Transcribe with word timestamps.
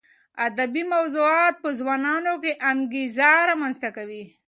ادبي 0.47 0.83
موضوعات 0.93 1.55
په 1.63 1.69
ځوانانو 1.79 2.33
کې 2.43 2.51
انګېزه 2.71 3.31
رامنځته 3.49 3.89
کوي. 3.97 4.23